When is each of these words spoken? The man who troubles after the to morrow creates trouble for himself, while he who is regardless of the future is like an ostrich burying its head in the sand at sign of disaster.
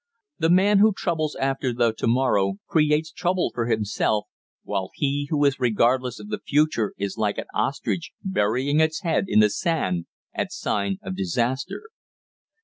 The 0.39 0.49
man 0.49 0.79
who 0.79 0.93
troubles 0.93 1.35
after 1.35 1.71
the 1.71 1.93
to 1.99 2.07
morrow 2.07 2.53
creates 2.65 3.11
trouble 3.11 3.51
for 3.53 3.67
himself, 3.67 4.25
while 4.63 4.89
he 4.95 5.27
who 5.29 5.45
is 5.45 5.59
regardless 5.59 6.19
of 6.19 6.29
the 6.29 6.39
future 6.39 6.95
is 6.97 7.17
like 7.19 7.37
an 7.37 7.45
ostrich 7.53 8.11
burying 8.23 8.79
its 8.79 9.01
head 9.01 9.25
in 9.27 9.41
the 9.41 9.49
sand 9.51 10.07
at 10.33 10.51
sign 10.51 10.97
of 11.03 11.15
disaster. 11.15 11.83